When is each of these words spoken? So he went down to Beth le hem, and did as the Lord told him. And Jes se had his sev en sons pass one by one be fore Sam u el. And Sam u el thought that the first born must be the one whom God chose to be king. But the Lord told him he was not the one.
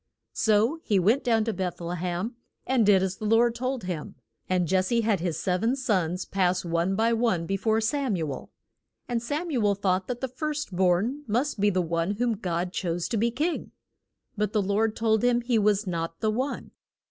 So 0.33 0.79
he 0.81 0.97
went 0.97 1.23
down 1.23 1.43
to 1.43 1.53
Beth 1.53 1.79
le 1.79 1.95
hem, 1.95 2.35
and 2.65 2.83
did 2.87 3.03
as 3.03 3.17
the 3.17 3.25
Lord 3.25 3.53
told 3.53 3.83
him. 3.83 4.15
And 4.49 4.65
Jes 4.71 4.87
se 4.87 5.01
had 5.01 5.19
his 5.19 5.37
sev 5.39 5.61
en 5.61 5.75
sons 5.75 6.25
pass 6.25 6.65
one 6.65 6.95
by 6.95 7.13
one 7.13 7.45
be 7.45 7.55
fore 7.55 7.79
Sam 7.81 8.15
u 8.15 8.31
el. 8.33 8.49
And 9.07 9.21
Sam 9.21 9.51
u 9.51 9.63
el 9.63 9.75
thought 9.75 10.07
that 10.07 10.19
the 10.19 10.27
first 10.27 10.75
born 10.75 11.21
must 11.27 11.59
be 11.59 11.69
the 11.69 11.83
one 11.83 12.13
whom 12.15 12.33
God 12.33 12.73
chose 12.73 13.07
to 13.09 13.17
be 13.17 13.29
king. 13.29 13.73
But 14.35 14.53
the 14.53 14.61
Lord 14.63 14.95
told 14.95 15.23
him 15.23 15.41
he 15.41 15.59
was 15.59 15.85
not 15.85 16.19
the 16.19 16.31
one. 16.31 16.71